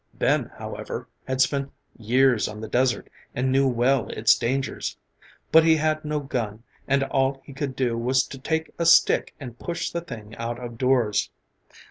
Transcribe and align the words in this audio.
Ben, 0.15 0.49
however, 0.57 1.07
had 1.27 1.41
spent 1.41 1.71
years 1.95 2.47
on 2.47 2.59
the 2.59 2.67
desert 2.67 3.07
and 3.35 3.51
knew 3.51 3.67
well 3.67 4.09
its 4.09 4.35
dangers. 4.35 4.97
But 5.51 5.63
he 5.63 5.75
had 5.75 6.03
no 6.03 6.19
gun 6.21 6.63
and 6.87 7.03
all 7.03 7.39
he 7.45 7.53
could 7.53 7.75
do 7.75 7.95
was 7.95 8.23
to 8.29 8.39
take 8.39 8.73
a 8.79 8.85
stick 8.87 9.35
and 9.39 9.59
push 9.59 9.91
the 9.91 10.01
thing 10.01 10.35
out 10.37 10.57
of 10.57 10.79
doors. 10.79 11.29